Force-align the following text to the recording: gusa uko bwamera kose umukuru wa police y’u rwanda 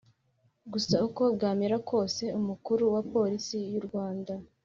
gusa 0.71 0.95
uko 1.07 1.21
bwamera 1.35 1.75
kose 1.89 2.23
umukuru 2.39 2.83
wa 2.93 3.01
police 3.11 3.57
y’u 3.73 3.83
rwanda 3.87 4.33